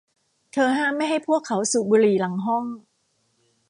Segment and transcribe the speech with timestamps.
[0.51, 2.65] เธอห้ามไม่ให้พวกเขาสูบบุหรี่หลังห้อง